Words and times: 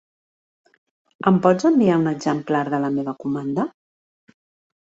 Em 1.31 1.37
pots 1.43 1.69
enviar 1.71 1.99
un 2.05 2.13
exemplar 2.13 2.65
de 2.75 2.81
la 2.87 2.93
meva 2.97 3.15
comanda? 3.23 3.67